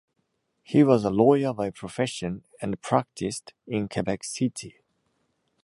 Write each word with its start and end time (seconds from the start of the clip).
He 0.63 0.83
was 0.83 1.05
a 1.05 1.11
lawyer 1.11 1.53
by 1.53 1.69
profession, 1.69 2.43
and 2.59 2.81
practised 2.81 3.53
in 3.67 3.87
Quebec 3.87 4.23
City. 4.23 4.77